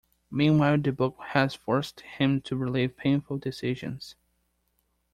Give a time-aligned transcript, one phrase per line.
[0.31, 4.15] Meanwhile, the book has forced him to relive painful decisions.